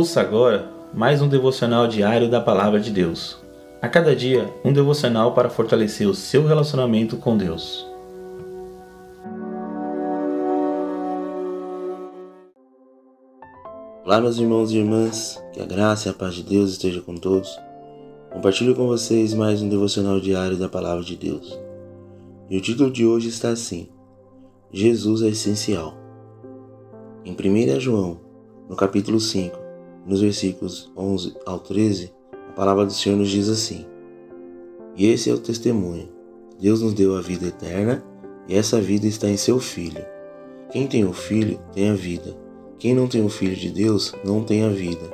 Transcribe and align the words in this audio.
Ouça 0.00 0.22
agora 0.22 0.66
mais 0.94 1.20
um 1.20 1.28
devocional 1.28 1.86
diário 1.86 2.26
da 2.26 2.40
Palavra 2.40 2.80
de 2.80 2.90
Deus. 2.90 3.36
A 3.82 3.86
cada 3.86 4.16
dia, 4.16 4.50
um 4.64 4.72
devocional 4.72 5.34
para 5.34 5.50
fortalecer 5.50 6.08
o 6.08 6.14
seu 6.14 6.46
relacionamento 6.46 7.18
com 7.18 7.36
Deus. 7.36 7.86
Olá, 14.02 14.22
meus 14.22 14.38
irmãos 14.38 14.72
e 14.72 14.78
irmãs, 14.78 15.38
que 15.52 15.60
a 15.60 15.66
graça 15.66 16.08
e 16.08 16.10
a 16.10 16.14
paz 16.14 16.34
de 16.34 16.44
Deus 16.44 16.70
esteja 16.70 17.02
com 17.02 17.14
todos. 17.14 17.54
Compartilho 18.32 18.74
com 18.74 18.86
vocês 18.86 19.34
mais 19.34 19.60
um 19.60 19.68
devocional 19.68 20.18
diário 20.18 20.56
da 20.56 20.66
Palavra 20.66 21.04
de 21.04 21.14
Deus. 21.14 21.60
E 22.48 22.56
o 22.56 22.60
título 22.62 22.90
de 22.90 23.04
hoje 23.04 23.28
está 23.28 23.50
assim: 23.50 23.86
Jesus 24.72 25.20
é 25.20 25.28
essencial. 25.28 25.92
Em 27.22 27.32
1 27.32 27.78
João, 27.78 28.18
no 28.66 28.74
capítulo 28.74 29.20
5, 29.20 29.68
nos 30.06 30.20
versículos 30.20 30.90
11 30.96 31.34
ao 31.46 31.58
13, 31.58 32.12
a 32.48 32.52
palavra 32.52 32.86
do 32.86 32.92
Senhor 32.92 33.16
nos 33.16 33.28
diz 33.28 33.48
assim: 33.48 33.86
E 34.96 35.06
esse 35.06 35.30
é 35.30 35.32
o 35.32 35.38
testemunho. 35.38 36.08
Deus 36.60 36.82
nos 36.82 36.92
deu 36.92 37.16
a 37.16 37.20
vida 37.20 37.46
eterna, 37.46 38.04
e 38.48 38.54
essa 38.54 38.80
vida 38.80 39.06
está 39.06 39.28
em 39.28 39.36
seu 39.36 39.58
Filho. 39.58 40.04
Quem 40.70 40.86
tem 40.86 41.04
o 41.04 41.12
Filho 41.12 41.58
tem 41.72 41.90
a 41.90 41.94
vida. 41.94 42.36
Quem 42.78 42.94
não 42.94 43.06
tem 43.06 43.24
o 43.24 43.28
Filho 43.28 43.56
de 43.56 43.70
Deus 43.70 44.14
não 44.24 44.42
tem 44.42 44.64
a 44.64 44.68
vida. 44.68 45.10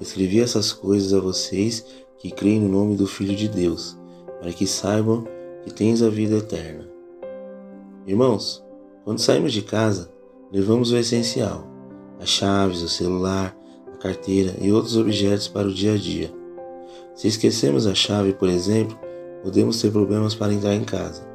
Escrevi 0.00 0.40
essas 0.40 0.72
coisas 0.72 1.12
a 1.12 1.20
vocês 1.20 1.84
que 2.18 2.30
creem 2.30 2.60
no 2.60 2.68
nome 2.68 2.96
do 2.96 3.06
Filho 3.06 3.36
de 3.36 3.48
Deus, 3.48 3.96
para 4.40 4.52
que 4.52 4.66
saibam 4.66 5.26
que 5.62 5.72
tens 5.72 6.02
a 6.02 6.08
vida 6.08 6.36
eterna. 6.36 6.88
Irmãos, 8.06 8.64
quando 9.04 9.18
saímos 9.18 9.52
de 9.52 9.62
casa, 9.62 10.10
levamos 10.52 10.92
o 10.92 10.96
essencial: 10.96 11.66
as 12.20 12.28
chaves, 12.28 12.82
o 12.82 12.88
celular, 12.88 13.56
carteira 14.04 14.54
e 14.60 14.70
outros 14.70 14.98
objetos 14.98 15.48
para 15.48 15.66
o 15.66 15.72
dia 15.72 15.94
a 15.94 15.96
dia. 15.96 16.30
Se 17.14 17.26
esquecemos 17.26 17.86
a 17.86 17.94
chave, 17.94 18.34
por 18.34 18.50
exemplo, 18.50 18.98
podemos 19.42 19.80
ter 19.80 19.90
problemas 19.90 20.34
para 20.34 20.52
entrar 20.52 20.74
em 20.74 20.84
casa. 20.84 21.26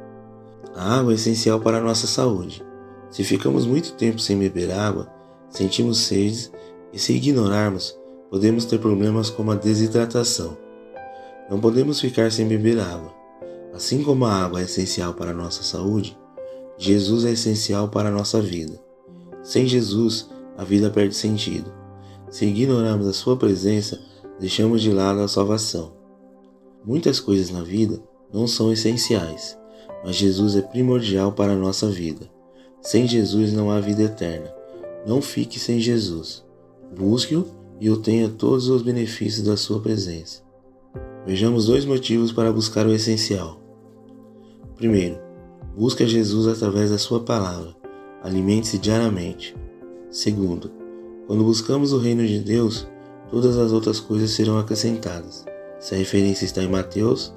A 0.75 0.99
água 0.99 1.11
é 1.11 1.15
essencial 1.15 1.59
para 1.59 1.79
a 1.79 1.81
nossa 1.81 2.05
saúde. 2.05 2.63
Se 3.09 3.23
ficamos 3.23 3.65
muito 3.65 3.93
tempo 3.93 4.19
sem 4.19 4.37
beber 4.37 4.69
água, 4.71 5.11
sentimos 5.49 5.97
sede 5.97 6.51
e 6.93 6.99
se 6.99 7.11
ignorarmos, 7.13 7.97
podemos 8.29 8.65
ter 8.65 8.77
problemas 8.77 9.31
como 9.31 9.51
a 9.51 9.55
desidratação. 9.55 10.55
Não 11.49 11.59
podemos 11.59 11.99
ficar 11.99 12.31
sem 12.31 12.47
beber 12.47 12.79
água. 12.79 13.11
Assim 13.73 14.03
como 14.03 14.25
a 14.25 14.43
água 14.43 14.61
é 14.61 14.65
essencial 14.65 15.15
para 15.15 15.31
a 15.31 15.33
nossa 15.33 15.63
saúde, 15.63 16.15
Jesus 16.77 17.25
é 17.25 17.31
essencial 17.31 17.89
para 17.89 18.09
a 18.09 18.11
nossa 18.11 18.39
vida. 18.39 18.79
Sem 19.41 19.65
Jesus, 19.65 20.29
a 20.55 20.63
vida 20.63 20.91
perde 20.91 21.15
sentido. 21.15 21.78
Se 22.29 22.45
ignorarmos 22.45 23.07
a 23.07 23.13
Sua 23.13 23.35
presença, 23.35 23.99
deixamos 24.39 24.81
de 24.81 24.91
lado 24.91 25.21
a 25.21 25.27
salvação. 25.27 25.93
Muitas 26.85 27.19
coisas 27.19 27.49
na 27.49 27.61
vida 27.61 28.01
não 28.31 28.47
são 28.47 28.71
essenciais, 28.71 29.57
mas 30.03 30.15
Jesus 30.15 30.55
é 30.55 30.61
primordial 30.61 31.31
para 31.31 31.53
a 31.53 31.57
nossa 31.57 31.87
vida. 31.89 32.29
Sem 32.81 33.07
Jesus 33.07 33.51
não 33.51 33.69
há 33.69 33.79
vida 33.79 34.03
eterna. 34.03 34.53
Não 35.05 35.21
fique 35.21 35.59
sem 35.59 35.79
Jesus. 35.79 36.45
Busque-o 36.97 37.45
e 37.79 37.89
obtenha 37.89 38.29
todos 38.29 38.69
os 38.69 38.81
benefícios 38.81 39.45
da 39.45 39.57
sua 39.57 39.81
presença. 39.81 40.41
Vejamos 41.25 41.65
dois 41.65 41.83
motivos 41.83 42.31
para 42.31 42.51
buscar 42.51 42.85
o 42.85 42.93
essencial. 42.93 43.59
Primeiro, 44.75 45.19
busque 45.75 46.07
Jesus 46.07 46.47
através 46.47 46.91
da 46.91 46.97
sua 46.97 47.19
palavra. 47.19 47.75
Alimente-se 48.23 48.77
diariamente. 48.77 49.55
Segundo, 50.09 50.71
quando 51.29 51.43
buscamos 51.43 51.93
o 51.93 51.99
reino 51.99 52.25
de 52.25 52.39
Deus, 52.39 52.87
todas 53.29 53.55
as 53.55 53.71
outras 53.71 53.99
coisas 53.99 54.31
serão 54.31 54.57
acrescentadas. 54.57 55.45
Essa 55.77 55.95
referência 55.95 56.43
está 56.43 56.63
em 56.63 56.67
Mateus, 56.67 57.31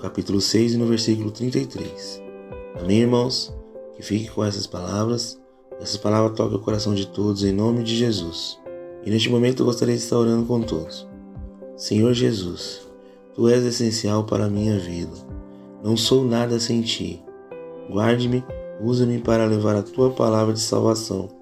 capítulo 0.00 0.40
6 0.40 0.74
e 0.74 0.76
no 0.76 0.86
versículo 0.86 1.32
33. 1.32 2.22
Amém, 2.80 3.00
irmãos? 3.00 3.52
Que 3.96 4.02
fique 4.04 4.30
com 4.30 4.44
essas 4.44 4.64
palavras. 4.68 5.40
Essas 5.80 5.96
palavras 5.96 6.36
toquem 6.36 6.56
o 6.56 6.60
coração 6.60 6.94
de 6.94 7.08
todos 7.08 7.42
em 7.42 7.50
nome 7.50 7.82
de 7.82 7.96
Jesus. 7.96 8.60
E 9.04 9.10
neste 9.10 9.28
momento 9.28 9.62
eu 9.62 9.66
gostaria 9.66 9.96
de 9.96 10.02
estar 10.02 10.18
orando 10.18 10.46
com 10.46 10.60
todos. 10.62 11.04
Senhor 11.76 12.14
Jesus, 12.14 12.82
Tu 13.34 13.48
és 13.48 13.64
essencial 13.64 14.22
para 14.22 14.44
a 14.44 14.48
minha 14.48 14.78
vida. 14.78 15.16
Não 15.82 15.96
sou 15.96 16.24
nada 16.24 16.60
sem 16.60 16.80
Ti. 16.80 17.20
Guarde-me, 17.90 18.44
usa-me 18.80 19.18
para 19.18 19.46
levar 19.46 19.74
a 19.74 19.82
Tua 19.82 20.10
palavra 20.10 20.54
de 20.54 20.60
salvação 20.60 21.41